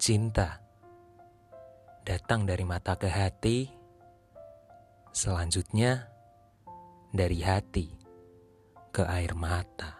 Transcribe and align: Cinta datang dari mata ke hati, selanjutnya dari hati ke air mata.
Cinta 0.00 0.56
datang 2.08 2.48
dari 2.48 2.64
mata 2.64 2.96
ke 2.96 3.04
hati, 3.04 3.68
selanjutnya 5.12 6.08
dari 7.12 7.44
hati 7.44 7.84
ke 8.96 9.04
air 9.04 9.36
mata. 9.36 9.99